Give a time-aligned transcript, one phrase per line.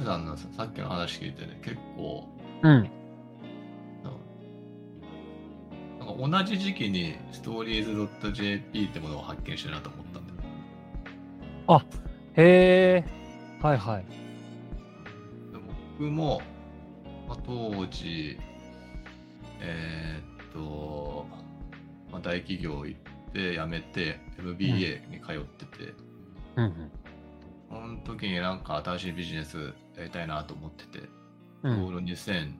[0.00, 2.26] テさんのささっきの話聞いてね、結構、
[2.62, 2.90] うん。
[5.98, 7.84] なんか同じ時期にストーリー
[8.22, 10.38] ズ .jp ってものを発見してるなと思ったんだよ。
[12.36, 13.04] へえ。
[13.62, 14.04] はいはい。
[15.52, 15.58] で
[15.98, 16.40] 僕も、
[17.28, 18.38] まあ、当時、
[19.60, 21.26] えーっと、
[22.10, 25.94] まあ、大企業行って辞めて MBA に通ってて、
[26.56, 26.90] うんうん。
[27.68, 31.02] その時になんか新しいビジネスやりたいなと思ってて、う。
[31.02, 32.54] ちょうんど2012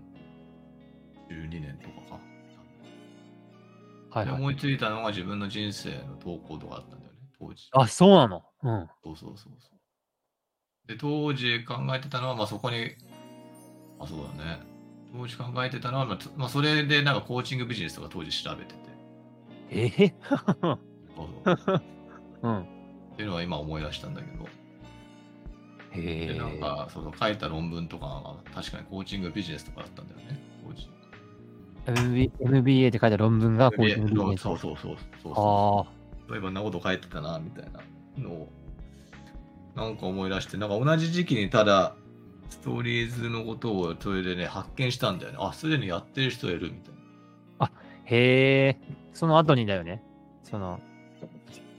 [1.50, 2.20] 年とかか。
[4.12, 4.40] ではいはい。
[4.40, 7.68] 思いついたのが自分の人生の投稿とかあったんだよね、当時。
[7.72, 8.42] あ、そうなの？
[8.62, 8.88] うん。
[9.04, 10.88] そうそうそうそう。
[10.88, 12.96] で、当時考えてたのは、まあそこに、
[13.98, 14.60] あ、そうだね。
[15.12, 18.80] 当時考えてたのは、まあ、つまあ、それでなんかコーチングビジネスとか当時調べてて、
[19.70, 21.82] ええ そうそう
[22.42, 22.60] うん。
[22.62, 22.66] っ
[23.16, 24.46] ていうのは今思い出したんだけど。
[25.94, 30.40] で、なんか、その書いた論文とかが確かにコーチングビジネスとかだったんだよね、
[32.40, 35.86] MBA って書いた論文がコーチングビジネスそうそうそうそうそ
[36.28, 36.32] う。
[36.32, 37.80] あいえばんなこと書いてたな、みたいな
[38.18, 38.48] のを、
[39.74, 41.94] なんか思い出して、なんか同じ時期にただ、
[42.50, 45.38] ストーリーズのことをそれでね、発見したんだよね。
[45.40, 46.94] あ、すでにやってる人いるみたい
[47.58, 47.66] な。
[47.66, 47.70] あ。
[48.04, 48.76] へえ。
[49.12, 50.02] その後にだよね。
[50.42, 50.80] その、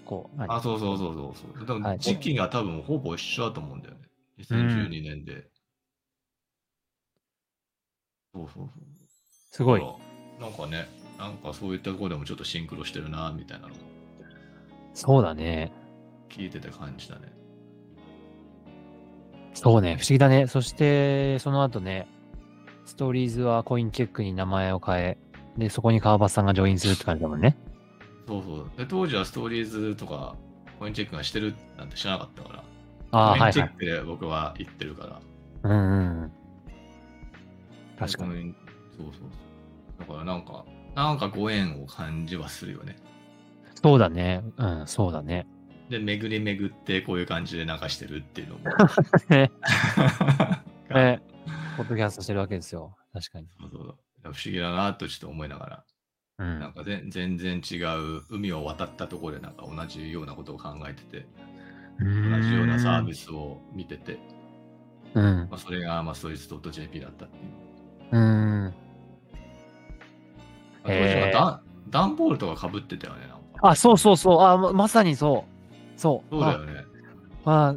[0.05, 0.51] こう、何？
[0.53, 1.97] あ、そうそうそうそうそう。
[1.99, 4.00] 時期が多分ほぼ一緒だと思うんだよね。
[4.42, 5.47] 2012年で。
[8.34, 8.70] そうそうそう。
[9.52, 9.81] すごい
[10.39, 13.78] なんかね、なんかそういったところでもちょっとシンクロしてるな、みたいなのを
[14.94, 15.72] そうだね。
[16.30, 17.31] 聞いてて感じたね。
[19.53, 19.97] そうね。
[19.97, 20.47] 不思議だね。
[20.47, 22.08] そして、その後ね、
[22.86, 25.17] ストーリーズはコインチェックに名前を変え、
[25.58, 27.58] で、そこに川端さんがジョインするって感じだもんね。
[28.28, 28.72] そうそう。
[28.78, 30.36] で、当時はストーリーズとか、
[30.80, 32.64] コインチェックがしてるなんて知らなかったから、
[33.11, 33.77] ああ、コインチェッはいはい。
[33.77, 35.21] クで僕は行ってるから。
[35.63, 36.31] うんうんうん。
[37.97, 38.45] 確かに。
[38.45, 38.55] に。
[38.97, 39.29] そうそうそう。
[39.99, 42.97] だからなんか、なんかご縁を感じはするよね。
[43.81, 44.44] そうだね。
[44.57, 45.47] うん、そうだね。
[45.89, 48.61] で、巡り巡ってこういう感じで流してるっていうのも。
[49.29, 49.51] ね、
[50.89, 51.21] が ね
[51.77, 52.95] ポッドキャストしてるわけですよ。
[53.13, 53.47] 確かに。
[53.59, 55.83] そうそう不思議だなとちょっと思いながら、
[56.38, 56.59] うん。
[56.59, 61.25] なんかぜ全然違う海を渡ったところでなんか同じようなことを考えてて、
[62.00, 63.25] 同じようなサービス。
[63.25, 64.19] スを見てて、
[65.13, 65.47] うん。
[65.50, 68.18] まあ、それがまあストリート .jp だったっていう。
[68.18, 68.74] うん。
[70.84, 73.69] 当時はダン段ボールとか被ってたよね、なんか。
[73.69, 74.41] あ、そうそうそう。
[74.41, 76.00] あ、ままさにそう。
[76.00, 76.35] そう。
[76.35, 76.85] そうだよね。
[77.46, 77.75] ああ、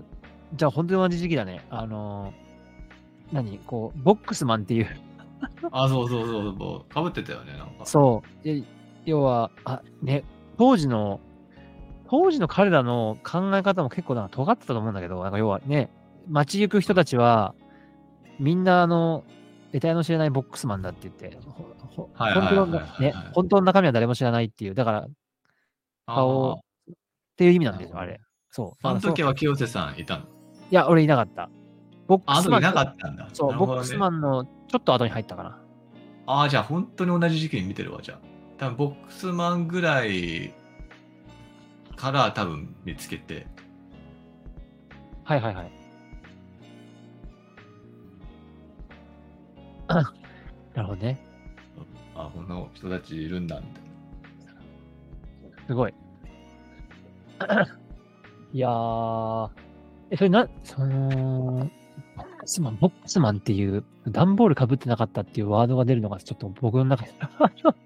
[0.55, 1.67] じゃあ本当に同じ時期だね。
[1.71, 4.89] あのー、何こう、ボックスマンっていう、
[5.73, 6.95] あ、そうそうそうそう。
[6.95, 7.85] かぶってたよね、なんか。
[7.85, 8.45] そう。
[8.45, 8.63] で
[9.05, 10.25] 要は、あ、ね、
[10.57, 11.21] 当時の、
[12.09, 15.91] 当時の彼らの考え方も結構なんか尖ってたと思うんだけど、なんか要はね、
[16.29, 17.55] 街行く人たちは、
[18.39, 19.25] みんなあの、
[19.73, 21.39] 得体の知れないボックスマンだって言って、
[21.97, 22.09] 本
[22.49, 25.07] 当のね、本当の中身は誰も知らないっていう、だから、
[26.07, 26.61] 顔
[27.37, 28.21] ていう意味なんですよ、あれ。
[28.51, 28.87] そう。
[28.87, 30.25] あの時は清瀬さんいたの？
[30.25, 30.27] い
[30.71, 31.49] や、俺いなかった。
[32.07, 33.29] ボックスマンいなかったんだ。
[33.33, 35.59] そう、ねボックスマンのちょっと後に入ったかな。
[36.27, 38.19] ああ、じゃあ本当に同じ時期に見てるわ、じゃあ。
[38.59, 40.55] 多分ボックスマンぐらい
[42.05, 43.47] から多分見つけて。
[45.25, 45.71] はいはいはい。
[49.89, 49.95] あ
[50.75, 51.19] なるほどね。
[52.15, 53.85] あ、こんな人たちいるんだ、みたい
[55.67, 55.95] すごい。
[58.53, 59.51] いやー、
[60.11, 61.71] え、それな、その、
[62.17, 67.13] ボックスマン、ボックスマンっていう、段ボール被ってなかったっていうワードが出るのが、ちょっと僕の中で、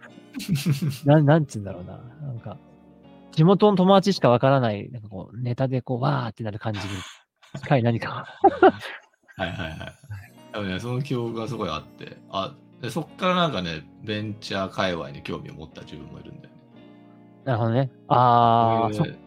[1.07, 1.99] なん、なんつうんだろうな。
[2.21, 2.59] なんか、
[3.33, 6.85] 地元の友達しかわからない、なんかこう、ネタでこう、わーってなる感じに
[7.61, 8.27] 近い何か。
[9.37, 9.77] はいはいはい。
[10.53, 16.61] 多分ね、その記憶がすごいあって、あ、でそっからなんかね、ベンチャー界隈に興味を持った自分もいるんだよね。
[17.45, 17.91] なるほどね。
[18.09, 19.19] あー、そそういう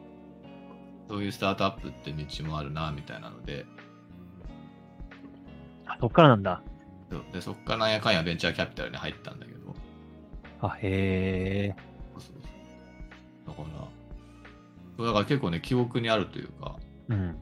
[1.07, 3.66] そういうスタートアップって道もあるな、みたいなので、
[5.99, 6.64] そっからなんだ。
[7.34, 9.75] でそっからなんやかんやベンチャーキャピタルに入ったんだけど、
[10.61, 11.75] あ、へ
[12.14, 12.43] そうそうそう
[13.47, 13.80] だから、
[15.01, 17.13] そうだから結構ね、記憶にあるというか、ー。
[17.13, 17.35] うん。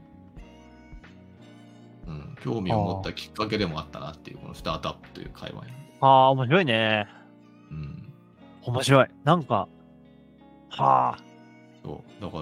[2.06, 5.64] うん、興味を持ったきっかけでもあったなっていう、このスタートアップという界隈。
[6.00, 7.06] ああ、面白いね。
[7.70, 8.12] うん、
[8.62, 9.08] 面白い。
[9.24, 9.68] なんか、
[10.70, 11.18] はあ。
[11.84, 12.38] そう、だか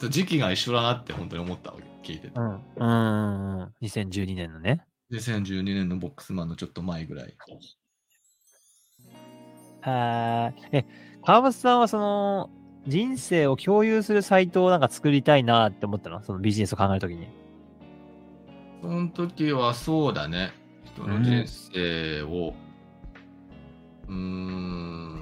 [0.00, 2.32] ら、時期が一緒だなって本当に思ったわけ、聞いてて。
[2.36, 2.54] うん。
[2.54, 3.74] うーん。
[3.82, 4.84] 2012年のね。
[5.12, 7.36] 2012年のボックスマンのちょっと前ぐらい。
[9.80, 10.84] はえ、
[11.24, 12.50] 川端さんはその、
[12.88, 16.22] 人生を共有するサイトをなんか作りたいなって思ったの？
[16.22, 17.28] そのビジネスを考えるときに。
[18.80, 20.52] その時はそうだね。
[20.84, 22.54] 人の人生を、
[24.08, 25.16] うーん、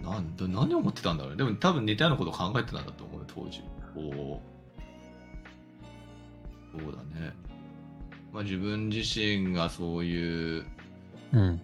[0.00, 1.38] なんだ、何を思ってたんだろうね。
[1.38, 3.62] でも多分似たようなことを考えてたんだと思うよ、当時。
[3.94, 4.40] こ
[6.76, 7.32] う、そうだね。
[8.32, 10.66] まあ自分自身がそういう、
[11.32, 11.60] うん。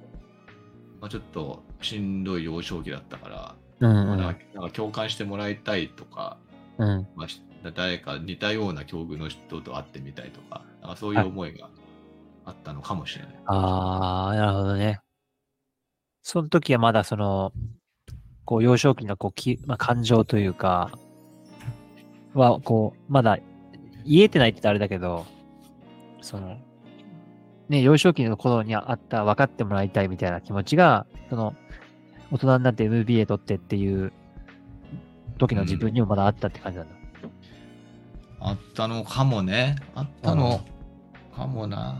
[1.00, 3.53] まあ、ちょっとしんどい幼少期だったから、
[3.84, 4.18] うんうん。
[4.18, 6.38] なんか共感してもらいたいとか、
[6.78, 7.06] うん。
[7.14, 7.42] まあ、し
[7.74, 11.68] 誰か似たような境遇の人と会ってみたいとか、なんかそういう思いが
[12.44, 13.34] あったのかもしれない。
[13.46, 15.00] ああ、なるほどね。
[16.22, 17.52] その時はまだその、
[18.44, 20.90] こう幼少期のこうき、まあ、感情というか、
[22.34, 23.38] は、こう、まだ
[24.04, 25.26] 言えてないってあれだけど、
[26.20, 26.58] その、
[27.68, 31.54] ね、幼少期の頃にあった分かってもらいたいみたいな気持ちが、その、
[32.30, 34.12] 大人になって MBA 取ってっていう
[35.38, 36.94] 時の自分にもまだあったって感じなんだ。
[38.40, 39.76] あったのかもね。
[39.94, 40.60] あったの
[41.34, 41.96] かもな。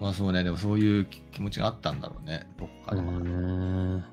[0.00, 3.02] まあそうね、でもそういう気気持ちがあったんだろうね、どっかうで。
[3.02, 4.04] ーん。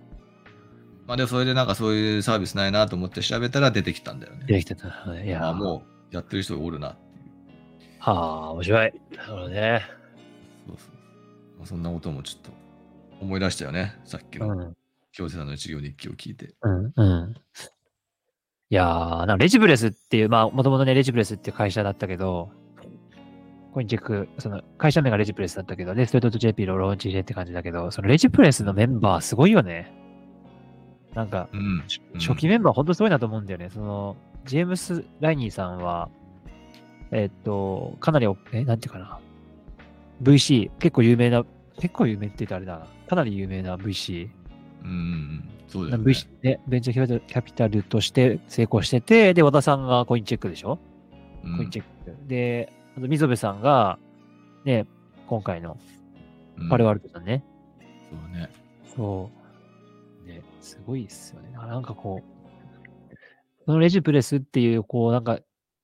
[1.06, 4.46] まあでもそれでなんかそういうサービスないなと思って調べたら出てきたんだよね。
[4.48, 4.88] 出てきてた。
[5.24, 7.92] いやー、あもうやってる人がおるなっていう。
[8.00, 8.14] は
[8.46, 8.94] あ、面白い。
[9.16, 9.82] なるほどね。
[10.68, 10.90] そうそう。
[11.60, 12.52] まあ、そんなこともちょっと
[13.22, 13.96] 思い出したよね。
[14.04, 14.78] さっきのうん。
[15.12, 16.54] 京瀬さんの授業日記を聞いて。
[16.62, 17.34] うん、うん。
[18.70, 22.52] いやー、なんかレジブレスっていう、まあ、もともとね、レジブレスっていう会社だったけど、
[23.74, 29.94] コインチェック、その、会社名がレジプレスだったけど、レストレート JP のローンチしてって感じだけど、そのレジプレスのメンバーすごいよね。
[31.14, 31.60] なんか、うん。
[31.60, 33.70] うん初期メンバーほんとすごいなと思うんだよね。
[33.70, 34.16] その、
[34.46, 36.10] ジェームス・ライニーさんは、
[37.12, 39.20] えっと、かなりお、え、なんていうかな。
[40.24, 41.46] VC、結構有名な、
[41.80, 42.88] 結構有名って言うとあれだな。
[43.08, 44.30] かなり有名な VC。
[44.84, 45.50] うんうん。
[45.68, 46.04] そうだよね。
[46.04, 50.80] VC ね、ベンチャーキャピタルキャピタルとして成功してて、で、和田さんがコインチェックでしょ、
[51.44, 52.28] うんコインチェック。
[52.28, 54.00] で、あと、溝部さんが、
[54.64, 54.86] ね、
[55.28, 55.78] 今回の
[56.58, 57.44] うんパレワルドさんね。
[58.10, 58.50] そうね。
[58.96, 59.30] そ
[60.26, 60.28] う。
[60.28, 61.52] ね、すごいっすよね。
[61.52, 63.16] なんかこう、
[63.66, 65.40] そのレジプレスっていう、こう、なんか、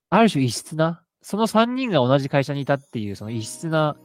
[0.09, 3.97] ある種異質な、その3人が同じ会社にいたっていう、その異質な、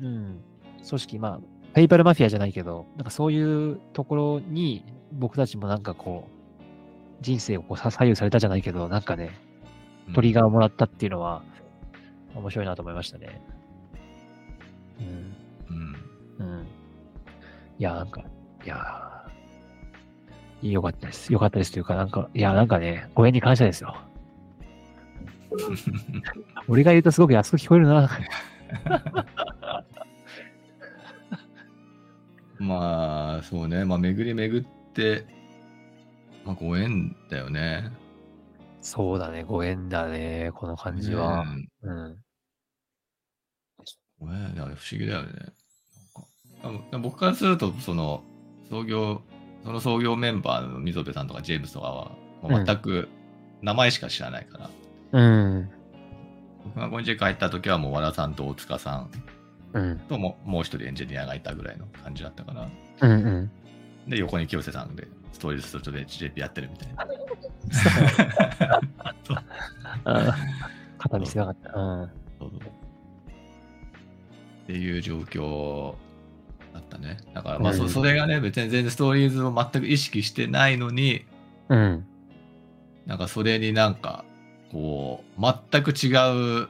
[0.00, 0.40] うん、
[0.88, 1.40] 組織、まあ、
[1.74, 6.36] ペイパルマフィアじゃないけど、なんかそういうところに、僕たちもなんかこう、
[7.20, 9.30] 人生をこうさ左右されたじゃないけど、なんかね、
[10.14, 11.42] トリガーをもらったっていうのは、
[12.34, 13.40] 面白いなと思いましたね。
[15.00, 15.76] うん。
[16.38, 16.46] うん。
[16.46, 16.66] うん。
[17.78, 18.22] いや、なんか、
[18.64, 21.32] いやー、よかったです。
[21.32, 23.96] よかったですというか、なんか、いや、なんかね、ご縁に感謝ですよ。
[26.68, 28.10] 俺が言うとすごく安く聞こえるな。
[32.58, 33.84] まあ、そうね。
[33.84, 35.26] まあ、巡り巡って、
[36.44, 37.90] まあ、ご縁だよね。
[38.80, 41.44] そうだね、ご縁だね、この感じは。
[41.44, 42.16] ねうん。
[44.20, 44.74] ご縁だよね。
[44.76, 45.30] 不思議だよね。
[46.62, 48.22] なんか僕からすると、その、
[48.70, 49.22] 創業、
[49.64, 52.12] その創業メンバーの溝部さんとかジェームスとかは、
[52.42, 53.08] もう全く
[53.62, 54.70] 名前しか知らないから、
[55.12, 55.70] うん。
[56.64, 59.10] 僕がコインチェック入った時はもう和田さんと大塚さん。
[60.08, 62.68] とももう一人エンジニアがいたぐらいの感じだったから、
[63.00, 63.10] うん。
[63.10, 63.50] うん。
[64.08, 67.06] で、横に清瀬さんでストーリーズストレッチ JP やってるみたいな。
[70.98, 71.78] 肩見せなかった。
[71.78, 72.10] うん。
[72.38, 72.62] そうそうっ
[74.66, 75.94] ていう状況
[76.74, 77.18] だったね。
[77.34, 81.24] だからまあそ,、うんそれがね、別に全然ストーリーズを全く意識してないのに、
[81.68, 82.06] うん。
[83.06, 84.24] なんかそれになんか、
[84.72, 86.08] こう、全く違
[86.64, 86.68] う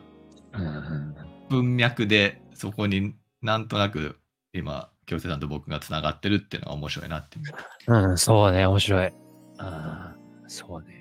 [0.52, 1.14] うん。
[1.48, 4.18] 文脈で、そこになんとなく
[4.52, 7.94] 今、京瀬さんと僕がつながってるっていうのが面白いなっていう。
[7.94, 9.06] うん、そうね、面白い。
[9.06, 9.12] あ
[9.58, 10.96] あ、そうね。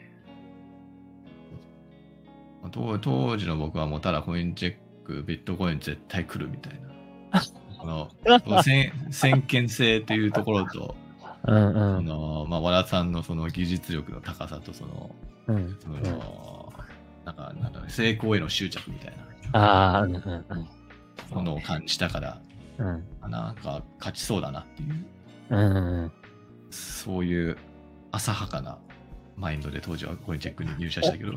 [2.71, 6.89] 当当時の僕はもうただコインチェック、ビットコイン絶対来るみたいな。
[7.81, 10.95] あの先先見性というところと、
[11.47, 12.05] うんうそん。
[12.05, 15.15] のまあ、和田さんのその技術力の高さとその、
[15.47, 15.77] うん。
[15.79, 16.73] その
[17.25, 19.13] なんかなんだろう成功への執着みたい
[19.53, 20.57] ああ、うんうんな
[21.31, 22.41] ものを感じたから、
[22.77, 23.03] うん。
[23.21, 25.05] あなんか勝ちそうだなっていう、
[25.49, 26.11] うんうん。
[26.71, 27.57] そういう
[28.11, 28.77] 浅はかな
[29.35, 31.33] マインドで当時はコインチェックに入社したけど、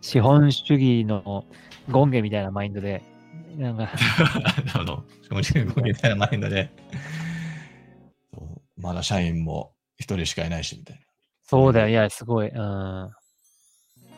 [0.00, 1.44] 資本主義の
[1.90, 3.02] 権限みたいなマインドで、
[3.56, 3.88] なんか、
[4.74, 5.04] あの、
[5.42, 6.70] 正直みたいなマインドで、
[8.76, 11.02] まだ社員も一人しかいないし、みたいな。
[11.42, 12.48] そうだよ、いや、すごい。
[12.48, 13.10] うん。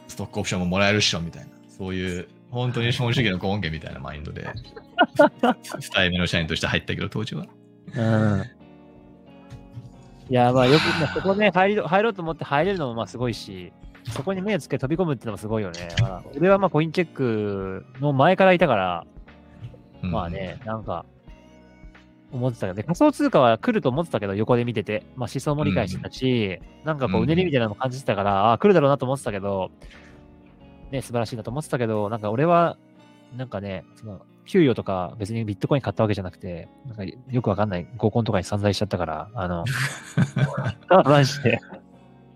[0.09, 1.51] ストックオプションももらえるっしょ、みたいな。
[1.69, 4.49] そういう、本当に資本主義の権限みたいなマインドで、
[5.81, 7.47] スタイルの社員として入ったけど、当時は。
[7.95, 8.45] うん。
[10.29, 13.73] いや、まあ、よく、まあそこね、入り、入ろうと思って入れるのも、まあ、すごいし、
[14.11, 15.89] そこに目をつけて飛び込むっていうのもすごいよね。
[15.97, 19.07] だから俺はまあコインチェックの前からいたから、
[20.03, 21.05] うんまあね、なんか、
[22.33, 29.71] 思ってたけど、で仮想通貨は来ると思ってたけど、横で見てて、まあ思想も理解してたし、なんかこう、うんうねりみたいなのも感じてたから、ああ、来るだろうなと思ってたけど、
[30.91, 32.77] ね、素晴らしいなと思ってたけど、なんか俺は、
[33.37, 39.65] なんかね、その、給与とか別にビットコイン買ったわけじゃなくて、なんかよくわかんない合コンとかに散財しちゃったから、あの、
[41.05, 41.61] マジで。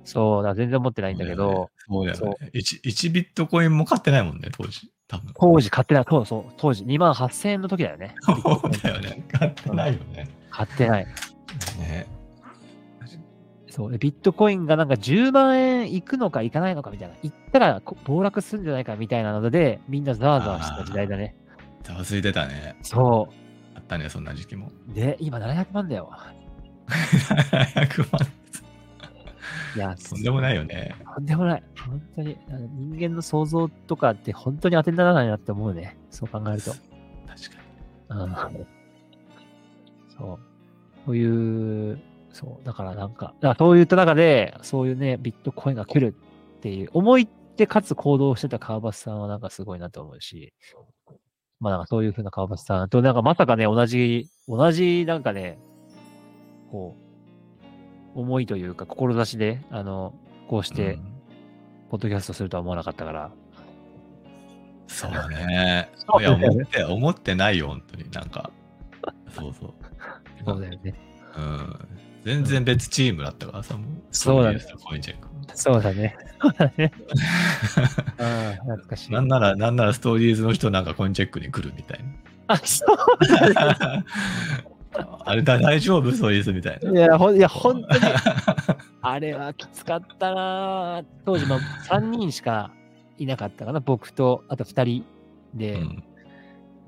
[0.04, 2.35] そう、だ全然持ってないんだけど、そうだよそね。
[2.54, 4.90] 1, 1ビットコインも買ってないもんね、当時。
[5.07, 5.33] 多分。
[5.38, 8.14] 当時買ってない、そうそう、当時2万8000円の時だよね。
[8.23, 9.25] そうだよね。
[9.30, 10.28] 買ってないよね。
[10.50, 11.07] 買ってない。
[11.78, 12.07] ね
[13.80, 13.90] そう。
[13.90, 17.14] でビットコインがなんか10万円いくのかいかないのかみたいな。
[17.22, 21.34] いったらこ暴落するんじゃないかみたいなので、みんなザーザーしてた時代だね。
[21.82, 22.76] ざわついてたね。
[22.82, 23.28] そ
[23.75, 24.70] あったね、そんな時期も。
[24.90, 24.92] う。
[24.92, 26.10] で、今700万だよ。
[26.88, 28.20] 100万。
[29.76, 30.94] いや、とんでもないよね。
[31.14, 31.62] とんでもない。
[31.88, 32.37] 本当に。
[32.75, 35.96] 人間の想像とかって本当に当てにならないなって思うね。
[36.10, 36.72] そう考えると。
[36.72, 36.84] 確か
[38.10, 38.66] うん。
[40.18, 40.38] そう。
[41.06, 41.99] そういう、
[42.32, 42.64] そう。
[42.64, 46.14] だからなんか、だからそういった中で、そういうね、ビットコインが来る
[46.58, 50.52] っていう、思いってかつ行動してた川端さんはなんかすごいなと思うし、
[51.58, 55.58] まあなんかそういう風な川端さんと、なんかまさかね、同じ、同じなんかね、
[56.70, 56.96] こ
[58.14, 60.14] う、思いというか、志で、あの、
[60.49, 60.76] こうしに。
[60.76, 61.10] てう、ん
[61.90, 63.32] ポッドキャストするとは思わなかったから、
[64.87, 65.88] そうだね。
[65.96, 68.10] そういや、思って、思ってないよ、本当に。
[68.10, 68.50] なんか。
[69.34, 69.75] そうそう。
[70.44, 70.94] そうだよね。
[71.37, 71.88] うん。
[72.24, 73.86] 全然別チームだったからさ、もう。
[74.10, 74.60] そうだね。
[75.54, 76.16] そうだね。
[76.40, 76.92] そうだね。
[78.18, 79.12] ああ、懐かしい。
[79.12, 82.00] なんなら、なんならストーリーズの人なんかコインチェックに来るみたい
[82.46, 83.54] あ、そうだね。
[83.54, 84.04] な。
[85.24, 86.10] あれだ、大丈夫？
[86.12, 86.90] ストーリーズみたいな。
[86.90, 88.04] いや、ほんいや、本当に、
[89.02, 91.58] あれはきつかったな当時、まあ、
[91.88, 92.72] 3人しか
[93.16, 93.80] いなかったかな。
[93.80, 95.04] 僕と、あと2人
[95.54, 95.74] で。
[95.74, 96.04] うん。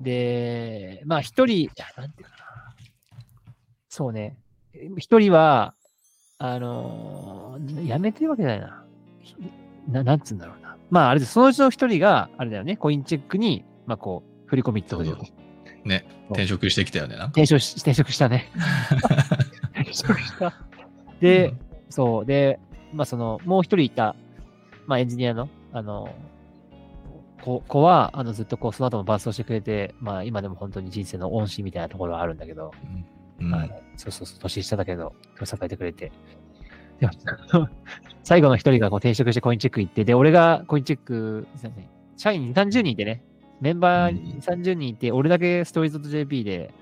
[0.01, 2.75] で、まあ、1人、なんていうかな。
[3.87, 4.37] そうね。
[4.89, 5.73] 1人は、
[6.37, 8.85] あのーやめてるわけじゃないな。
[9.21, 9.35] ひ
[9.89, 10.75] ななんつうんだろうな。
[10.89, 15.17] まあ、あれで、そのうちの1人が、あれだよね、コインチェックに、まあ、こう、振り込みってこと
[15.85, 17.15] ね、転職してきたよね。
[17.15, 18.49] 転職し転職したね。
[19.75, 20.53] 転職した。
[21.19, 21.59] で、うん
[21.89, 22.25] そう。
[22.25, 22.59] で、
[22.91, 24.15] まあ、その、もう一人いた、
[24.87, 26.09] まあ、エンジニアの、あの、
[27.43, 33.05] 子子は、あの、ずっとこう、その後も伴走してくれて、まあ、今でも本当に人生の恩師みたいなところはあるんだけど、うん
[33.49, 36.11] まあ、そうそうそう、年下だけど、支えてくれて。
[36.99, 37.13] でも
[38.23, 41.47] 最後の一人がこう転職してコインチェック行って、で、俺がコインチェック、
[42.17, 43.23] 社員2、30人いてね、
[43.61, 46.73] メンバー2、30人いて、俺だけストーリーズ .jp で、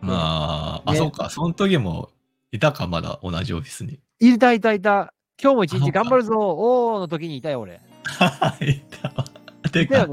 [0.00, 2.10] まあ、あ、ねそうか、その時も
[2.52, 4.00] いたか、まだ同じオフィスに。
[4.20, 5.12] いたいたいた。
[5.40, 7.80] 今日も一日頑張るぞ、おーの時にいたよ、俺。
[8.60, 9.24] いたわ。
[9.70, 10.08] てか。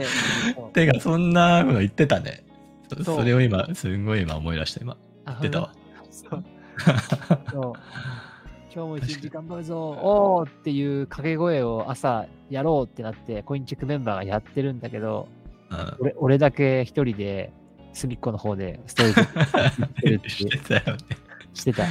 [0.74, 2.44] てか、そんなこと言ってたね。
[3.04, 4.98] それを今、すんごい今思い出した、今。
[5.26, 5.74] 言ってたわ。
[6.10, 6.44] そう。
[8.76, 15.28] 今日も一日頑張るぞ、おーっていう掛け声を朝やろうってなって、コインチェックメンバーがやってるんだけど、
[15.70, 17.52] うん俺俺だけ一人で
[17.94, 19.08] 隅っこの方でストー
[20.06, 21.04] リーてしてたよね。
[21.54, 21.84] してた。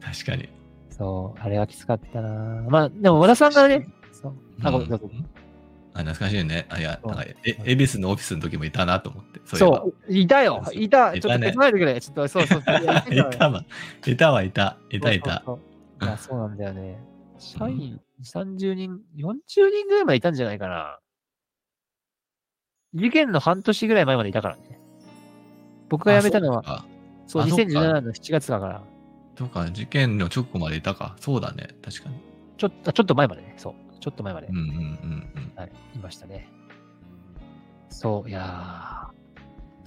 [0.00, 0.48] 確かに。
[0.90, 2.30] そう、あれはきつかったな
[2.68, 6.66] まあ、でも和田さんがね、そう、あ、あ懐かしいね。
[6.68, 9.29] あ、いや、なんか、え、恵比寿のオフィスの時もいたなと思って。
[9.56, 12.76] そういえばそう、いたよ、いた、ちょっと手伝えてくれ、ちょっと、そうそうそう。
[13.12, 13.64] いたわ。
[14.06, 14.76] いたわ、いた。
[14.90, 15.42] いた、いた。
[15.44, 15.60] そうそう
[16.00, 16.98] そういや、そうなんだよね。
[17.38, 19.34] 社員30人、40
[19.70, 20.98] 人ぐらいまでいたんじゃないかな。
[22.94, 24.80] 事件の半年ぐらい前までいたからね。
[25.88, 26.84] 僕が辞めたのは、あ
[27.26, 28.82] そう、あそっか2017年の7月だから、
[29.38, 31.16] そうか、事件の直後までいたか。
[31.18, 31.68] そうだね。
[31.82, 32.16] 確かに。
[32.58, 34.76] ちょっと、ちょっと前までね、そう、ちょっと前まで、うんうんうんう
[35.40, 35.52] ん。
[35.56, 36.48] はい、いましたね。
[37.88, 39.19] そう、いやー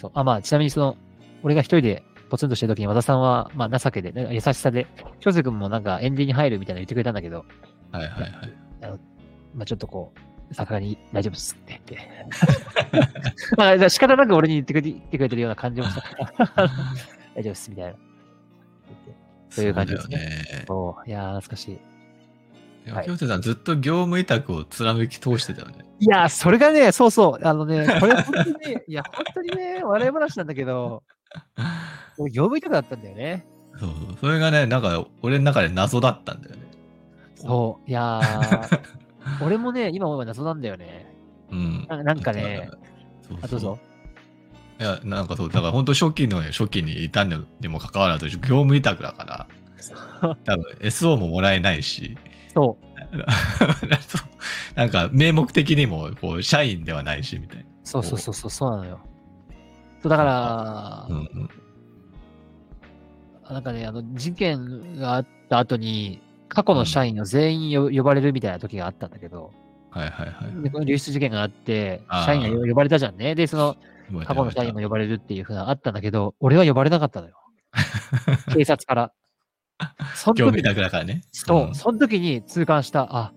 [0.04, 0.98] そう、あ、まあ、ちなみにその、
[1.44, 4.86] 俺が一人でポツンとしてる時に和田さんは、まあ、情けで、ね、優しさで、
[5.22, 7.46] 京瀬君もなんかエンジンに入るみたいなの言ってくれたんだけど、
[7.92, 9.00] はいはいはい。
[9.56, 10.12] まあちょっとこ
[10.52, 13.56] う、さすがに大丈夫っすって言って。
[13.56, 16.04] まあ仕方なく俺に言ってくれ言ってくれてるような感じもした。
[17.36, 17.94] 大丈夫っすみたいな。
[19.50, 20.66] そういう感じですねね。
[20.68, 21.80] そう、いやー、懐かしい。
[22.92, 25.86] はいいや京瀬さんずっと業務委託を貫き通してたよね。
[26.00, 31.04] いやー、それがね、そうそう、あのね、これ本当にね、 いや、本当にね、笑い話なんだけど、
[32.18, 33.46] 俺業務委託だったんだよね。
[33.80, 34.18] そうそう。
[34.20, 36.62] それがね、なんか俺の中で謎だったんだよね。
[37.36, 38.80] そう、いやー、
[39.46, 41.14] 俺もね、今思えば謎なんだよね。
[41.52, 41.88] うん。
[41.90, 42.70] ななんかね、
[43.22, 43.80] そうそうあ、どうぞ。
[44.80, 49.48] いや、なんかそう、だから本当初期の初期にいたのにもかかわらず、業務委託だから、
[50.46, 52.18] 多分 SO ももらえないし、
[52.54, 52.78] そ
[54.08, 54.34] そう
[54.76, 57.66] なんか名目的にもこう社員ではないしみたいな。
[57.84, 59.00] そうそうそうそう、そうなのよ。
[60.02, 61.50] そうだから、うんうん。
[63.50, 69.52] なんかね、あの、事件があった後に、過去の社員を全員よ呼ばれるみたいな時があったんだけど、
[69.90, 70.64] はいはいはい。
[70.64, 73.36] でこの流出事件があって社員が呼ばれたじゃんね。
[73.36, 73.76] で、その、
[74.26, 77.36] 過去の社員も呼ばれるっていうふうなあったんだけど、俺は呼ばれなかったのよ。
[78.54, 79.12] 警察から。
[80.16, 81.22] その時業務委託だからね。
[81.32, 83.34] そう、んその時に痛感した、あ、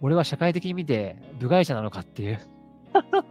[0.00, 2.40] 俺は社会的に見て部外者なのかっていう。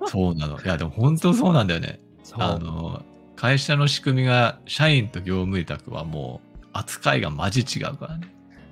[0.06, 0.62] そうなの。
[0.62, 2.00] いや、でも本当そうなんだよね。
[2.34, 3.04] あの、
[3.36, 8.28] 会社の仕組みが、社員と業務委託はもう、扱いがマジ違うからね。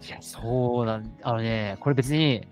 [0.05, 2.47] いや、そうなん、あのね、これ別に、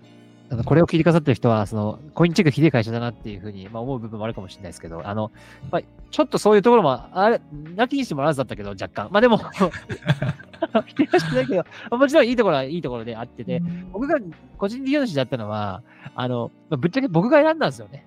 [0.52, 5.32] あのこれを聞いてくださってる人は、その、コインチェックひでえ会社だなっていうふうに、まあ、思う部分もあるかもしれないですけど、あの、
[5.70, 7.40] まあ、ちょっとそういうところも、あれ、
[7.74, 9.08] なきにしてもあらずだったけど、若干。
[9.10, 9.38] まあでも、
[10.86, 11.54] 否定はしてないけ
[11.90, 14.18] ど、もちろんいいところはいいところであってて、僕が
[14.58, 15.82] 個人事業主だったのは、
[16.14, 18.06] あの、まあぶっちゃけ僕が選んだんですよね。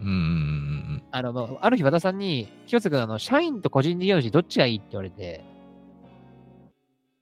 [0.00, 5.42] うんうんうんあの、まあある日和田さんに、清瀬君、あの、社員と個人事業主どっちがいいって言われて、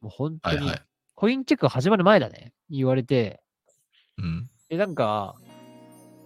[0.02, 0.38] もう本うん。
[0.40, 0.82] 当に、はいはい。
[1.14, 3.40] コインチェック始まる前だね、言われて、
[4.18, 4.50] うん。
[4.68, 5.34] で、なんか、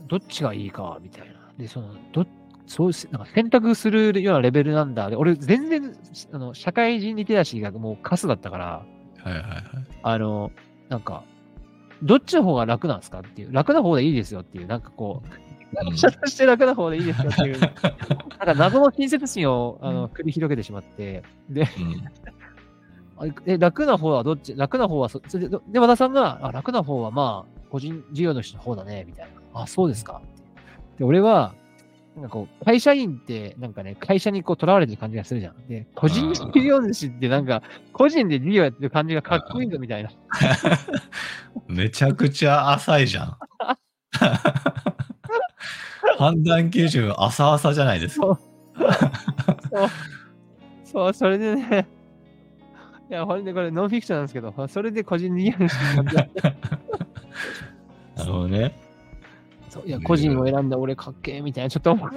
[0.08, 1.52] どっちがいいか、みたいな。
[1.58, 2.26] で、その、ど、
[2.66, 5.10] そうし、なんか選択するようなレベルなんだ。
[5.10, 5.94] で、俺、全然、
[6.32, 8.86] あの、社会人リテラシーがもうカスだったから、
[9.22, 9.64] はいはいはい。
[10.02, 10.50] あの、
[10.88, 11.24] なんか、
[12.02, 15.50] どっちの方が楽なんですかっていう、楽な方でいいですよっていう、なんかこう、うん
[15.96, 29.62] 社として楽な方でいいですよっていう、 なんか謎の親切心をあの繰り広げてしまって、で、うん あえ楽な方はどっち楽な方はそ、それで、で和田さんが、あ、楽な方はまあ、個人事業主の方だね、みたいな。
[29.62, 30.20] あ、そうですか。
[30.98, 31.54] で、俺は、
[32.16, 35.68] なんかこう、会社員って、なんかね、会社にこう、囚われてる感じがするじゃん。
[35.68, 37.62] で、個人事業主ってなんか、
[37.92, 40.10] 個人で事業やってる感じがかっこいいぞ、みたいな。
[41.68, 43.36] めちゃくちゃ浅いじゃん。
[46.18, 48.26] 判断基準浅々じゃないですか。
[48.26, 48.38] そう、
[50.84, 51.86] そう、それでね、
[53.08, 56.54] いや、ほんでこれノンフィクションなんですけど、それで個人事業主になった
[58.16, 58.78] なるほどね。
[59.68, 62.06] そういや、個人を選んだ俺かっけえみたいな、ちょっと思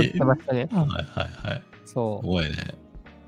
[0.00, 0.68] ってましたね。
[0.72, 0.96] はいは
[1.44, 1.62] いはい。
[1.84, 2.56] すそう、ごいね。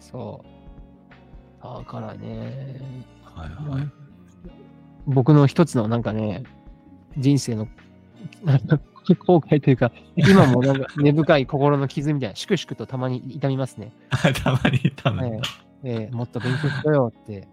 [0.00, 1.62] そう。
[1.62, 2.80] だからね、
[3.24, 3.88] はいはい。
[5.06, 6.44] 僕の一つのなんかね、
[7.18, 7.68] 人生の、
[9.26, 13.92] 後悔というか、今もなんか 根深い心の傷みたいな、しくしくとたまに痛みますね。
[14.42, 15.40] たまにたまに。
[15.86, 17.46] えーもっと勉強しろよって、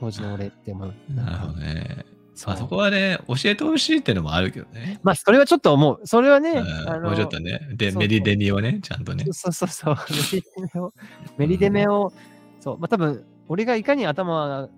[0.00, 0.94] 当時の俺って思う。
[1.14, 2.04] なるほどね。
[2.34, 4.98] そあそこはね、教えてほしいっていうのもあるけどね。
[5.04, 6.00] まあ、それはちょっと思う。
[6.04, 7.60] それはね、うんあのもうちょっとね。
[7.74, 9.24] で、メリデニをね、ちゃんとね。
[9.30, 9.96] そうそうそう。
[10.10, 10.92] メリデメを、
[11.38, 12.12] メリデメを、
[12.60, 14.68] そう、まあ多分、俺がいかに頭が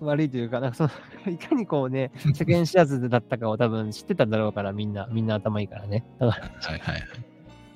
[0.00, 0.90] 悪いというか、なんかその、
[1.32, 6.04] いかにこうね、 世間知らずだったかを多分知ってたんだろうから、みんな、みんな頭いいからね。
[6.18, 7.02] だからはいはいはい。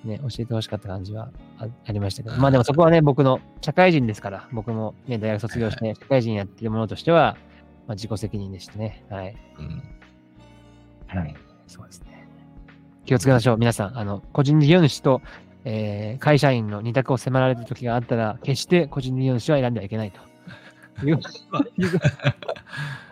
[0.05, 7.37] ね、教えてほしかった感じはあありましたけど、うんまあでもそこはね、僕の社会人ですから、僕もね、大学卒業して、社会人やってるものとしては、
[7.87, 9.05] まあ自己責任でしてね。
[9.11, 9.37] はい。
[9.59, 9.83] うん。
[11.07, 11.35] はい。
[11.67, 12.27] そうですね。
[13.05, 13.59] 気をつけましょう。
[13.59, 15.23] 皆さん、あの、個人事業主と、
[15.64, 20.21] えー会社員の二択を迫られる時があったら、決して個人事業主は選んではいけないと。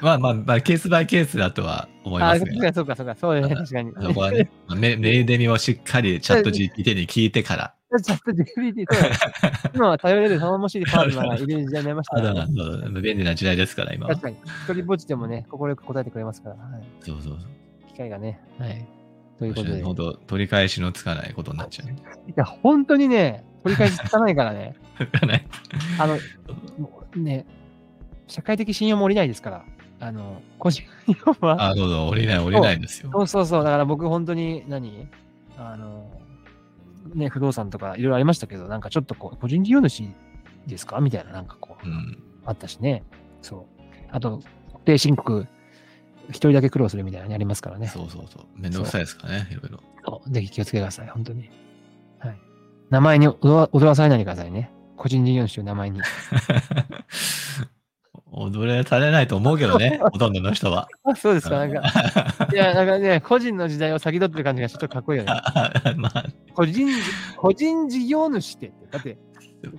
[0.00, 2.52] まあまあ、まあ、ケースバイケースだとは思いああ、ますね。
[2.52, 3.92] そうか、そうか、そうか、そうですね、確かに。
[4.08, 7.74] そこはね、まあメメリデニをしっかりチャット GPT に聞いてから。
[8.02, 9.16] ちょっと GPT、そうだね
[9.74, 14.14] 今は頼れる頼もしいパートナーがいる時代になりましたからね、そう便利な時代ですから、今は。
[14.14, 14.36] 確かに。
[14.64, 17.88] 一人ぼっちでもね、快く答えてくれますから、はい、そうそうそう。
[17.88, 18.40] 機会がね。
[18.58, 18.86] はい。
[19.38, 19.78] ということで。
[19.78, 21.88] い本当取り返しのつかないことになっちゃう。
[22.36, 24.74] や、本当にね、取り返しつかないからね。
[25.26, 25.46] ね
[25.98, 26.18] あの、
[26.78, 27.46] もうね、
[28.26, 29.64] 社会的信用も降りないですから、
[30.00, 33.10] あの、個人信用は、あ、どうぞ、降りない、降りないんですよ。
[33.12, 35.08] そうそうそう、だから僕本当に何、
[35.56, 36.08] あの、
[37.14, 40.04] ね、不動産とかいろいろありましたけど、なんかちょっとこう、個人事業主
[40.66, 41.00] ですか？
[41.00, 42.22] みたいな、なんかこう、うん。
[42.44, 43.02] あったしね。
[43.42, 43.64] そう。
[44.10, 45.46] あと、固定申告、
[46.28, 47.88] 一人だけ苦労するみたいなのありますからね。
[47.88, 48.44] そうそうそう。
[48.54, 50.22] めんどくさいですからね、いろいろ。
[50.28, 51.50] ぜひ気をつけてください、本当に。
[52.20, 52.38] はい。
[52.90, 54.70] 名前に踊ら踊らされないでくださいね。
[54.96, 56.00] 個人事業主という名前に。
[58.32, 60.88] 踊れされないと思うけどね、 ほとんどの人は。
[61.04, 61.82] あ、そうですか、なんか。
[62.52, 65.32] いや、なんかね、個人の時代を先取ってる感じがちょっとかっこいいよね。
[65.96, 66.88] まあ、個人、
[67.36, 68.72] 個人事業主って。
[68.90, 69.18] だって、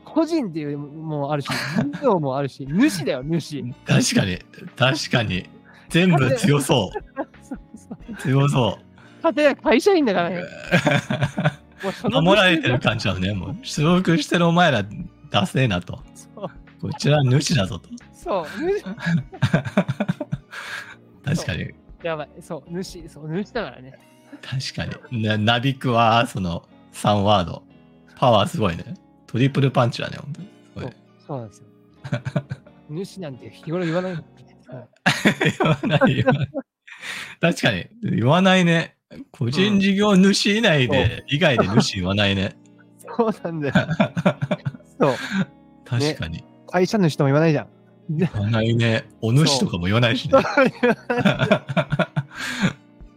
[0.03, 3.63] 個人っていうもうあるし、事業もあるし、主だよ、主。
[3.85, 4.39] 確かに、
[4.75, 5.47] 確かに。
[5.89, 6.91] 全部強そ
[7.41, 8.15] そうそうう。
[8.17, 8.79] 強そ
[9.21, 10.43] かたや会社員だからね。
[12.03, 13.33] 守られてる感じだね。
[13.33, 14.83] もう、所属してるお前ら、
[15.29, 15.99] ダセえなと。
[16.81, 17.89] こちら主だぞと。
[18.21, 18.83] そう、主
[21.23, 21.73] 確かに。
[22.03, 22.29] やばい。
[22.41, 23.93] そう、主、そう、主だからね。
[24.41, 25.23] 確かに。
[25.23, 27.63] なナビクは、その3ワード。
[28.17, 28.95] パワーすごいね。
[29.25, 30.49] トリプルパンチだね、本当に。
[30.75, 30.93] そう
[31.27, 31.65] そうなんですよ。
[32.89, 34.17] 主なんて日頃言わないね。
[34.17, 34.87] はい
[35.57, 36.49] 言わない言わない。
[37.39, 38.97] 確かに、言わないね。
[39.31, 42.57] 個人事業主以内で、以外で主言わないね。
[43.17, 43.73] そう なんだよ。
[44.99, 45.15] そう。
[45.85, 46.43] 確かに。
[46.67, 47.78] 会社主とも言わないじゃん。
[48.09, 49.07] 言わないね。
[49.21, 50.39] お主とかも言わないしね。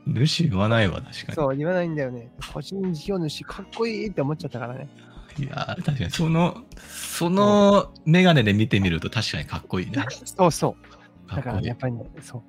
[0.07, 2.31] 主言わないわ、確かそう、言わないんだよね。
[2.52, 4.88] 個人事業主、かっこいいって思っちゃったからね。
[5.38, 5.46] に。
[5.46, 10.05] いやー、確かに、その、そのメガネで見てみると確かにかっこいいね。
[10.24, 10.76] そうそ
[11.31, 11.35] う。
[11.35, 11.76] だからやっ。
[11.76, 12.42] ぱりね、そう。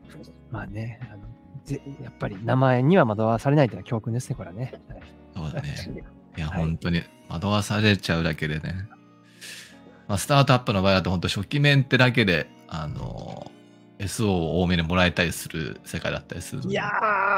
[0.52, 1.24] まあね、あの
[1.64, 4.74] ぜやっぱり名前には惑わされないというのは教訓ですね、これはね。
[5.36, 5.76] そうだね。
[6.36, 8.88] いや、はい本当に惑わされちゃうだけでね。
[10.08, 13.50] まあ、スタートアップの場合だと本当初期面ってだけで、あの、
[14.00, 16.90] SO を多めにもらえたりする世界だったりするいや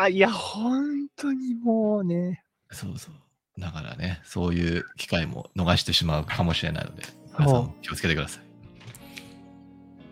[0.08, 2.43] ー、いや、本当にもうね。
[2.71, 3.62] そうそう。
[3.62, 7.04] だからね、そういう機会も逃してしまうかもしれないので、
[7.38, 8.39] 皆さんも気をつけてくださ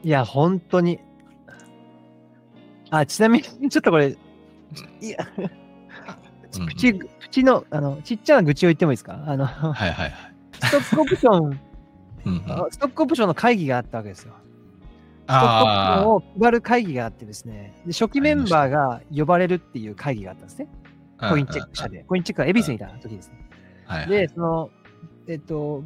[0.04, 0.08] い。
[0.08, 1.00] いや、本当に。
[2.92, 4.16] あ、ちなみに、 ちょっとこれ、
[5.02, 5.42] いや、う
[6.64, 9.24] ん口、口の、あの、ちっちゃな愚痴を言ってもいいですか？
[9.26, 10.14] あの、はいはいはい。
[10.62, 11.60] ストックオプション、
[12.26, 14.34] うんうん、あストックオプションの会議があったわけですよ。
[15.24, 20.68] ストックオプションあを配る会議があってですね、で初期メンバーが呼ばれるっていう会議があったんですね。
[21.18, 22.04] あ、コインチェック社で。
[22.04, 23.36] コインチェックが恵比寿にいた時ですね。
[23.86, 24.10] はいはい。
[24.10, 24.70] で、その、
[25.28, 25.84] えっと、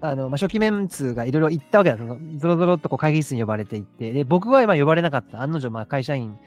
[0.00, 1.96] あの、まあ、初期メンツがいろいろ行ったわけだ。
[1.96, 5.42] そのゾロゾロっとこう会議室に呼ばれていって、で、僕は今呼ばれなかった。
[5.42, 6.38] 案の定、まあ、会社員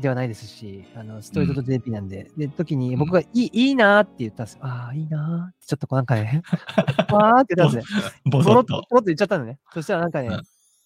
[0.00, 4.60] ではないですし、あの、ストリート JP なんで、で、時に僕がいい、いいなーって言ったんですよ。
[4.62, 6.42] ああ、いいなーって、ちょっとこうなんかね、
[7.12, 8.12] わーって言ったんですね。
[8.26, 9.58] ボロッと、ボロッと言っちゃったのね。
[9.72, 10.42] そしたらなんかね、うん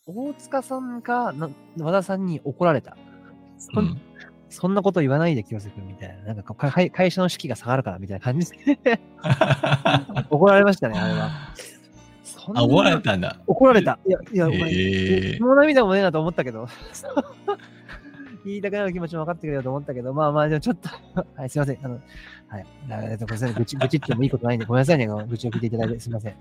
[0.06, 1.48] 大塚さんかな
[1.78, 2.94] 和田さんに怒られた。
[3.58, 4.00] そんうん
[4.50, 6.34] そんなこと言わないで清瀬君みたいな。
[6.34, 8.78] なんか会会社の士気が下がるからみたいな感じで
[10.30, 11.30] 怒られましたね、あれは。
[12.22, 13.40] そんなあ、怒られたんだ。
[13.48, 13.98] 怒られた。
[14.06, 16.68] いや、いや、お前、ええもう涙もねえなと思ったけど。
[18.44, 20.88] 言いたくなる気持ちも分かってくれよと思ったけど、まあまあ、でもちょっと、
[21.36, 21.78] はい、すいません。
[21.82, 22.00] あの、
[22.48, 22.66] はい。
[22.90, 23.54] あえっとごめんなさい。
[23.54, 25.06] 愚痴、愚痴ってもいいことないんで、ごめんなさいね。
[25.06, 26.34] 愚痴を聞いていただいて、すいません。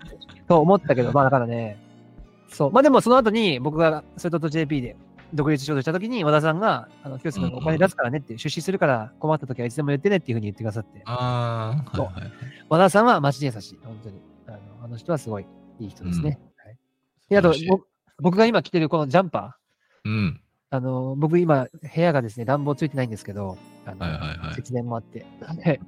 [0.48, 1.78] と思ったけど、まあだからね、
[2.50, 2.72] そう。
[2.72, 4.96] まあでもその後に僕がそれとと JP で
[5.34, 12.32] 独立しようとした時に和田さんが、あの、清瀬君がお金出すからねって、出資するから困った時はいつでも言ってねっていうふうに言ってくださって、ああ、はいはいはい。
[12.70, 13.80] 和田さんはマジで優しい。
[13.84, 14.22] 本当に。
[14.48, 15.46] あのあの人はすごい
[15.80, 16.39] いい人ですね。
[16.58, 16.78] はい、
[17.30, 17.54] で、あと
[18.22, 19.58] 僕が今着てるこのジャンパ
[20.06, 20.42] うん。
[20.73, 24.55] ー、あの、僕今部屋がですね、暖房ついてないんですけど、あのはいはいはい。
[24.55, 25.25] 節電もあって。
[25.63, 25.79] で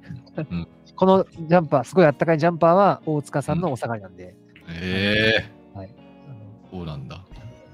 [0.50, 4.34] うんこのジャンパー、すごいあったかいジャンパーは大塚さんのお下がりなんで、
[4.70, 5.94] ええはい。
[6.28, 6.32] あ
[6.70, 7.22] そうなんだ。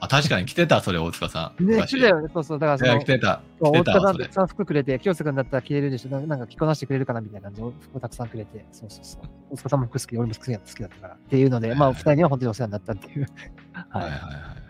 [0.00, 1.62] あ、確かに着てた、それ、大塚さん。
[1.62, 2.28] のね、昔着てたよね。
[2.34, 2.58] そうそう。
[2.58, 3.40] だからその着、てた。
[3.40, 4.32] てたわ、それ塚さんたく。
[4.32, 6.10] さん服くれて、清瀬君だったら着れるでしょ。
[6.10, 9.22] ななんか着こなしてくれるかなみたいな感じで服をたくさんくれて、そうそうそう。
[9.50, 11.14] 大塚さんも服好きで、俺も好きだ好きだったから。
[11.14, 13.26] っていうので、まあ、はい二人には本当にお世話になったっていう。
[13.72, 14.02] はい。
[14.02, 14.61] はいはいはい。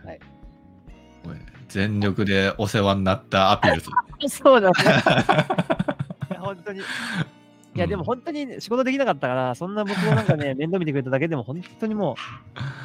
[1.73, 3.97] 全力でお世話になったアピールする。
[4.29, 4.75] そうだね。
[6.31, 6.81] いや本当に。
[6.81, 6.83] い
[7.75, 12.17] や、うんでも本当に仕事できなかったから、そんな僕のなんかね、 面倒見てくれただけでも、本当にも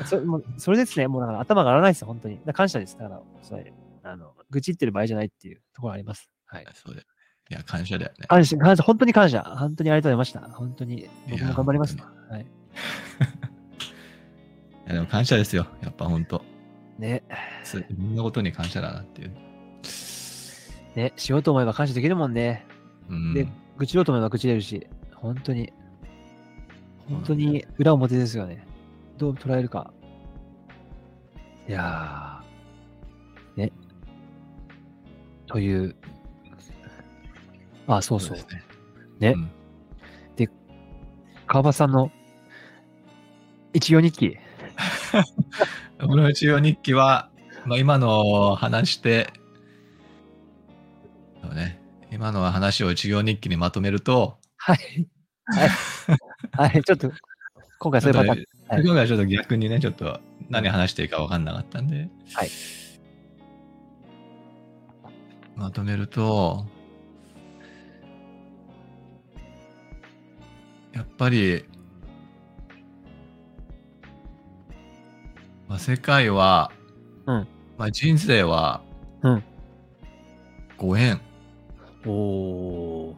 [0.02, 2.40] う、そもうそれですね、もうだから頭が上がらないですよ、本当に。
[2.54, 2.98] 感謝です。
[2.98, 3.74] だから、それ
[4.04, 6.30] あの愚痴ってる場合じゃないっていうところあります。
[6.46, 6.66] はい。
[6.74, 7.08] そうだよ
[7.50, 8.28] いや、感謝だよね。
[8.28, 9.42] 感謝、感謝、本当に感謝。
[9.42, 10.56] 本当にありがとうございました。
[10.58, 12.08] 本当に、僕も頑張ります本。
[12.30, 12.46] はい。
[14.88, 15.68] いやでも感謝ですよ。
[15.82, 16.42] やっぱ本当
[16.98, 17.24] ね、
[17.64, 19.32] すいろんなことに感謝だなっていう。
[20.96, 22.66] ね、しようと思えば感謝できるもんね。
[23.10, 23.34] うん。
[23.34, 25.72] で、愚痴ろうと思えば愚痴れるし、本当に、
[27.08, 28.66] 本当に裏表ですよね。
[29.18, 29.94] どう捉えるか。
[31.68, 33.72] いやー、ね。
[35.46, 35.96] という、
[37.88, 38.38] あ、そうそう。
[38.38, 38.64] ですね。
[39.20, 39.52] ねうん
[41.48, 42.12] 川端さんの
[43.74, 44.38] 一行日記。
[46.00, 47.30] この一応日記は、
[47.66, 49.34] まあ、今の話して、
[51.42, 51.82] そうね、
[52.12, 55.08] 今の話を一行日記にまとめると、はい。
[55.46, 55.70] はい。
[56.52, 57.12] はい、ちょっと、
[57.80, 58.38] 今回そういうパターン。
[58.38, 62.50] はい今回はちょっと逆にね、ちょっと何話していいか分かんなかったんで、はい
[65.56, 66.66] まとめると、
[70.94, 71.66] やっぱり、
[75.68, 76.72] まあ、世界は、
[77.26, 78.82] うんまあ、人生は、
[79.22, 79.44] うん
[80.78, 81.20] ご縁、
[82.06, 83.16] おー。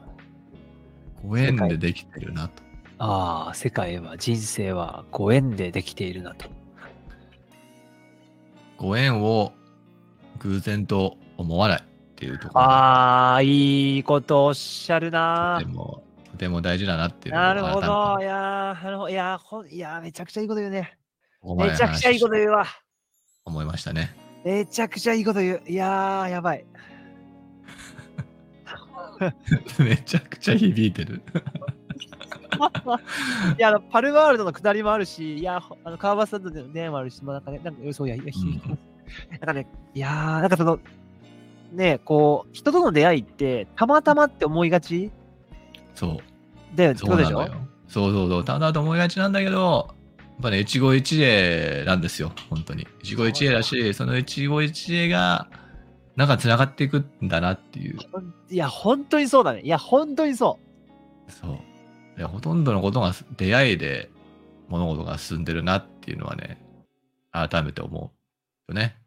[1.27, 2.63] ご縁でできてるなと。
[2.97, 6.49] ああ、世界は、人生はご縁でできているなと。
[8.77, 9.51] ご縁を
[10.39, 15.73] 偶然と思わないっっていうところああ、いいことおっしゃるなとて。
[15.73, 18.17] も、とても大事だなっていうなるほど。
[18.17, 20.97] ていやー、あのいやーいやー、めちゃくちゃいいこと言うね。
[21.43, 22.65] めちゃくちゃいいこと言うわ。
[23.45, 24.15] 思いましたね。
[24.43, 25.61] めちゃくちゃいいこと言う。
[25.67, 26.65] いやー、やばい。
[29.79, 31.21] めちゃくちゃ響いてる。
[33.57, 38.61] いや、あのパルワールドの下りもあるし、いや、ほあの川端さんとの出会いもあるし、まあ、なんかね、なんか、そういや、いや、ひうん
[39.31, 40.79] なんかね、いやー、なんかその、
[41.71, 45.11] ね、こう、人との出会いって、たまたまって思いがち？
[45.95, 46.19] そ
[46.73, 46.75] う。
[46.75, 47.45] だよってことでしょ？
[47.45, 47.51] そう。
[47.87, 48.45] そうそうそう。
[48.45, 49.98] ただと思いがちなんだけど、や
[50.39, 52.31] っぱね、一期一会なんですよ。
[52.49, 52.87] 本当に。
[53.03, 55.47] 一期一会だし、その一期一会が、
[56.15, 57.97] なんか繋がっていくんだなっていう。
[58.49, 59.61] いや、本当にそうだね。
[59.61, 60.59] いや、本当にそ
[61.27, 61.51] そう。
[62.17, 64.09] いやほとんどのことが出会いで
[64.67, 66.57] 物事が進んでるなっていうのはね、
[67.31, 68.13] 改めて思
[68.67, 68.97] うよね。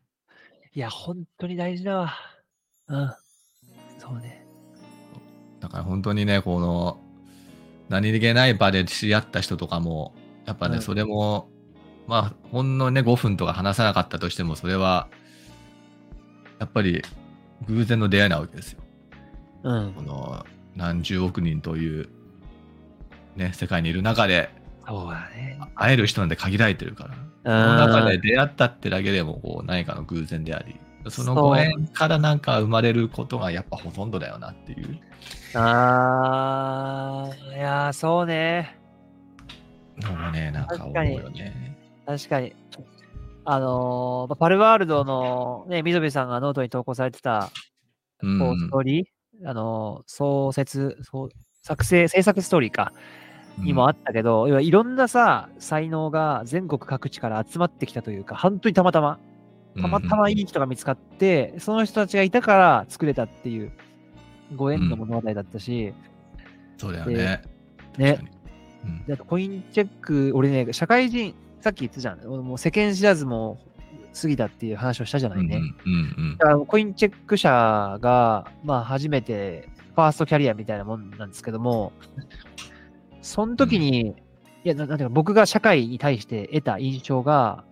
[0.74, 0.78] う。
[0.78, 2.14] いや、本当に大事だわ。
[2.88, 3.10] うん。
[3.98, 4.46] そうね。
[5.60, 6.98] だから本当にね、この、
[7.88, 10.14] 何気ない場で知り合った人とかも、
[10.46, 11.48] やっぱね、うんそれも、
[12.06, 15.08] まあ、ほんのね、5分とか話さなかったとしても、それは、
[16.58, 17.02] やっぱり
[17.66, 18.80] 偶然の出会いなわけですよ。
[19.64, 20.02] うんこ。
[20.02, 22.08] の何十億人という、
[23.36, 24.50] ね、世界にいる中で、
[24.86, 25.60] そうだね。
[25.74, 27.14] 会える人なんて限られてるから。
[27.44, 30.76] そその中で出会ったってだけでも、こう、何かの偶然であり、
[31.10, 35.00] そのご縁からなんか生まれることがやっぱほとんどだよなっていう
[35.54, 38.81] あー、いやー、そうね。
[40.02, 41.76] のがね、なんか思うよね。
[42.06, 42.54] 確かに。
[43.44, 47.50] あのーまあパルワールドのね、溝部さんがノートに投稿されてた、
[48.22, 48.38] うん。
[48.38, 51.30] こう、ストーリー、あのー創設、そう
[51.62, 52.92] 作成、制作ストーリーか、
[53.58, 59.18] にもあったけど、要はいろんなさ、才能が全国各地から集まってきたというか、本当にたまたま、
[59.80, 63.72] たまたまいい人が見つかって、その人たちがいたから作れたっていう、
[64.54, 65.92] ご縁の物語だったし、
[66.76, 67.42] そうだよね。
[67.98, 68.18] ね
[69.06, 72.20] であとコインチェック、俺ね、社会人、さっき言ってたじゃん。
[72.24, 73.60] もう世間知らずも
[74.20, 75.56] 過ぎたっていう話をしたじゃないね。
[75.56, 81.92] うんうんだからコインチェック社が、まあ初めてファーストキャリアみたいなもんなんですけども、
[83.20, 84.14] その時に、
[84.64, 87.64] いや、ななんていうか僕が社会に対して得た印象が、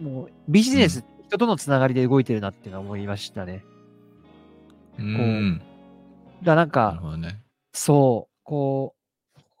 [0.00, 3.64] もうビジネス、人とのつながりで動いてるなっていうのは思いましたね。
[4.98, 5.04] うん。
[5.04, 5.62] うん。
[6.42, 7.40] だなんか、ね。
[7.72, 9.03] そう、こう、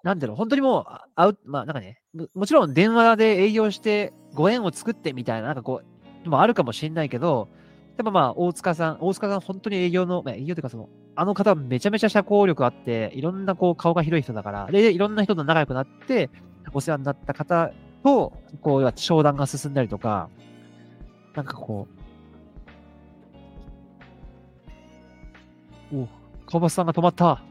[0.04, 1.98] なんだろう、本当にもう、あアウまあなんかね、
[2.34, 5.80] もちろん電話で営業してご縁を作ってみたいな、なんかこ
[6.26, 7.48] う、もあるかもしれないけど、
[7.96, 16.28] やっぱまあ、大塚さん、大塚さん本当に営業の、まあ、営業というかその、あの方はめちゃめちゃ社交力あって、いろんなこう顔が広い人だから、で、いろんな人と仲良くなって、
[16.74, 20.28] お世話になった方と、こう、商談が進んだりとか、
[21.34, 21.88] なんかこ
[25.92, 26.08] う、お
[26.46, 27.42] 川端さんが止まった。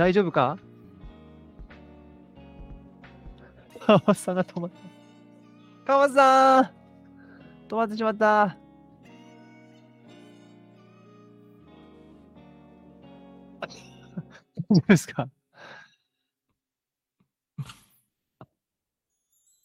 [0.00, 0.58] 大丈夫か？
[3.80, 4.76] 川端さんが止まった。
[5.84, 6.70] 川端さん
[7.68, 8.56] 止まってしまった。
[13.58, 13.68] 大
[14.70, 15.28] 丈夫ですか？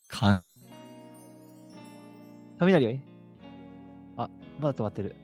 [0.09, 0.43] かん
[2.59, 2.91] 雷は？
[2.91, 2.99] い
[4.17, 5.15] あ、まだ止まってる。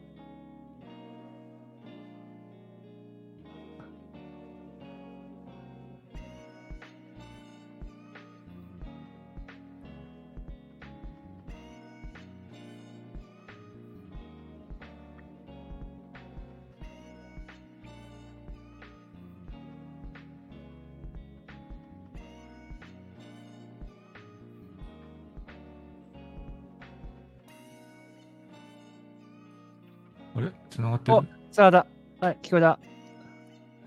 [30.91, 31.85] がってるおさあだ。
[32.19, 32.69] はい、聞こえた。
[32.69, 32.79] あ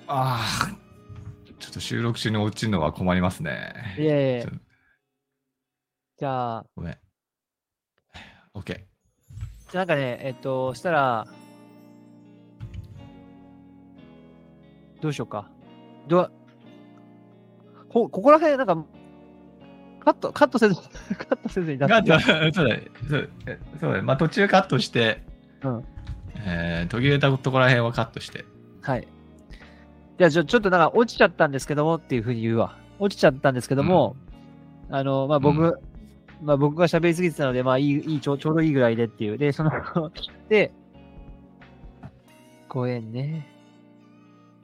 [0.09, 0.85] あ。
[1.59, 3.73] ちょっと収録中に落ちるのは困りますね。
[3.99, 4.47] いえいえ
[6.19, 6.99] じゃあ、ごめん。
[8.55, 8.75] OK。
[8.75, 8.83] じゃ
[9.73, 11.27] あなんかね、えっと、したら、
[15.01, 15.49] どうしようか。
[16.07, 16.33] どう、
[17.89, 18.85] こ、ここら辺、なんか、
[20.01, 20.75] カット、カットせず、
[21.17, 22.89] カットせずに出カット、そうだね。
[23.09, 24.03] そうだね。
[24.03, 25.23] まあ途中カットして、
[25.63, 25.85] うん
[26.45, 28.45] えー途切れたところら辺はカットして。
[28.83, 29.09] はい。
[30.19, 32.79] じゃあちょ、っとなんか落ちちゃったんですけどもっていうふうに言うわ。
[32.99, 34.17] 落ちちゃったんですけども、
[34.91, 35.81] あの、まあ、僕、う
[36.43, 39.39] まあ僕が喋りすぎてたので、まあいい、いいちょう、ちょうどいいぐらいでっていう。
[39.39, 39.71] で、その、
[40.49, 40.73] で、
[42.69, 43.49] ご縁ね。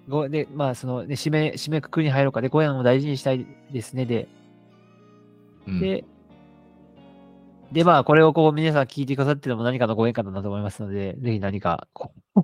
[0.09, 2.40] ごで、まあその、ね、締め、締めくくりに入ろうか。
[2.40, 4.05] で、ご縁を大事にしたいですね。
[4.05, 4.29] で、
[5.66, 6.05] うん、で、
[7.72, 12.40] で、まあ、これをこう、皆さん聞いてくださってるのも何かのご縁かなと思いますので、ぜひ何か、こう、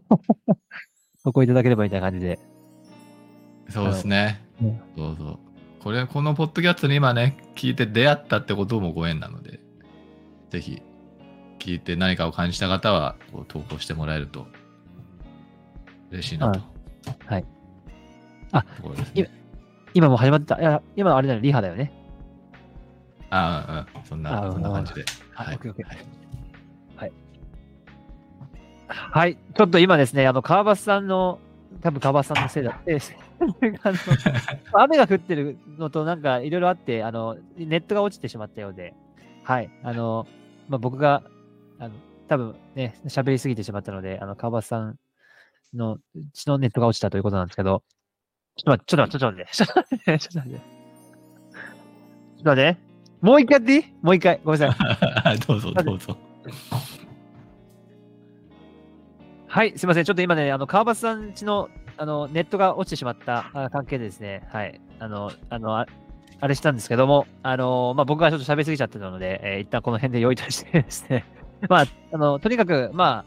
[1.25, 2.39] ご声いただければみたいな感じで。
[3.69, 4.41] そうですね。
[4.63, 5.39] うんそうそう。
[5.83, 9.61] これ、このポッドキャストに今ね、聞いて出会ったってこともご縁なので、
[10.51, 10.83] ぜひ、
[11.59, 14.47] 聞いて何かを感じた方は、こう投稿してもらえると、
[16.11, 16.61] 嬉しいなと。
[17.27, 17.45] はい。
[18.53, 18.65] あ
[19.15, 19.31] ね。
[19.95, 20.61] 今もう始まってた。
[20.61, 21.93] いや、今あれだよ、リハだよね。
[23.31, 25.05] ああ、うん、そんな、あそんな感じで。
[25.33, 27.13] はいはい。
[28.87, 29.37] はい。
[29.57, 31.41] ちょっと今ですね、あの、川端さんの、
[31.83, 32.81] 多分川端さんのせいだ
[34.73, 38.95] 雨が降ってるのとなんかいろいろあって、あの、ネットが落ちてしまったようで、
[39.43, 39.71] はい。
[39.83, 40.27] あの、
[40.69, 41.23] まあ、僕が、
[41.79, 41.95] あの、
[42.29, 44.99] 多分ね、喋りすぎてしまったので、あの、川端さん
[45.75, 46.01] のう
[46.33, 47.83] ちのネットが落ちたということなんですけど、
[48.57, 50.63] ちょっと待って、ちょっと待って、ちょっと待って、ちょっと待って、ちょ
[52.41, 52.86] っと待って、
[53.27, 53.85] もう一回やっていい？
[54.03, 55.39] もう一回、ごめんなさい。
[55.49, 56.17] どうぞ、どうぞ。
[59.49, 60.05] はい、すみません。
[60.05, 65.87] ちょっと今ね、あの、川端さんちの、あの、ネットが落ちてしまったあ関係でですね、はい、あの、あの、あ
[66.39, 71.25] あれしたんですけども、あの、まあ、僕がちょっと喋りすぎちゃってたので、えー一旦この辺で用意としてですね、
[71.69, 73.25] まあ、あの、とにかく、ま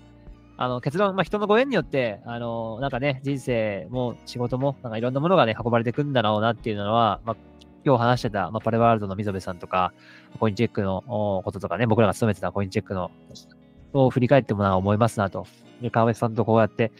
[0.57, 7.35] あ、あの、結論、まあ、人のご縁によって、あの、なんかね、人生も仕事も、なんかいろんなものがね、運ばれてくんだろうなっていうのは、まあ、
[7.85, 9.93] 今日話してた、まあ、パレワールドの溝部さんとか、
[10.39, 11.03] コインチェックの
[11.43, 13.11] こととかね、僕らが勤めてたコインチェックの、
[13.93, 15.47] を振り返ってもなんか思いますなと。
[15.81, 16.91] で、川辺さんとこうやって、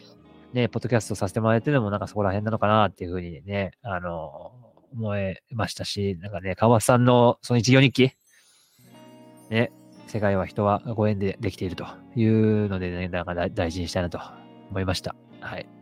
[0.52, 4.52] ね、ポッドキャストさせてもらえてるのもなんかそこら辺なのかなっていうふうにね、あの、
[4.92, 8.10] 思えましたし、なんかね、川端さんのその一行日記、
[9.50, 9.70] ね、
[10.08, 14.20] 世界は人はご縁でできているというのでね、なんか大事にしたいなと
[14.70, 15.14] 思いました。
[15.40, 15.79] はい。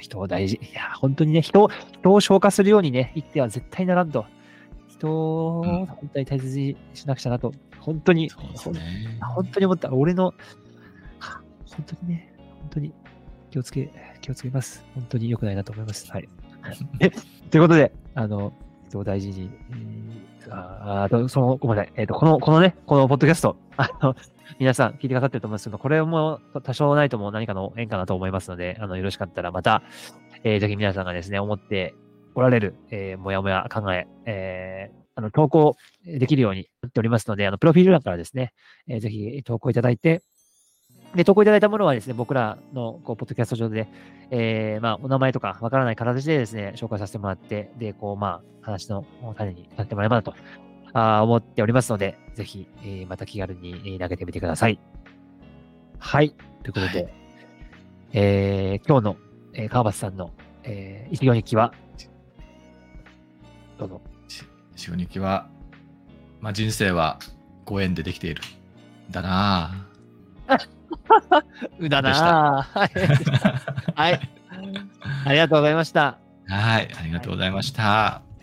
[0.00, 0.60] 人を大事。
[0.62, 4.26] いや、本当にね、人を、人を消化するようにね、言っては絶対ならんと。
[4.88, 8.30] 人をうん本当に大切にしなくちゃなと、本当に、ね。
[9.20, 9.92] 本当に思った。
[9.92, 10.34] 俺の、
[11.18, 12.92] は本当にね、本当に
[13.50, 14.84] 気をつけ、気をつけます。
[14.94, 16.10] 本当に良くないなと思います。
[16.10, 16.28] はい。
[17.00, 17.10] え
[17.50, 18.52] ということで、あの、
[18.88, 21.92] 人を大事に、えーああと、その、ごめんなさい。
[21.96, 24.14] えっ、と、この、このね、このポッドキャスト、 あの、
[24.58, 29.82] 皆さん聞いてくださってると思うんですけど、これも多少ないとも何かの縁かなと思いますので、あの、よろしかったらまた、
[30.44, 31.94] えーぜひ皆さんがですね、思って
[32.34, 38.52] おられる、えーもやもや考え、えーあの、投稿できるようになっておりますので、あの、プロフィール欄からですね、
[38.88, 40.22] えーぜひ投稿いただいて、
[41.14, 43.88] で、投稿いただいたものはですね、僕らの、こう、ポッドキャスト上で、
[44.30, 49.04] えーまあ、お名前とかわからない形でですね、紹介させてもらって、で、こう、まあ、話の
[49.36, 50.34] 種になってもらえばなと、
[50.92, 54.78] あー思っておりますので、ぜひ、えーまた気軽にえー投げてみてください。
[55.98, 56.30] はい。
[56.62, 57.10] ということで、は
[58.12, 59.16] えー今日の、
[59.54, 60.30] えー川端さんの、
[60.62, 61.72] えー、一行日記は、
[63.78, 64.00] どうぞ。
[64.76, 65.48] しおにきは、
[66.40, 67.18] まあ、人生は
[67.64, 68.42] ご縁でできている。
[69.10, 69.86] だな
[71.78, 72.78] うだなぁ。
[72.78, 72.90] はい。
[73.94, 74.20] はい。
[75.26, 76.18] ありがとうございました。
[76.48, 78.33] ぁはい、ありがとうございました。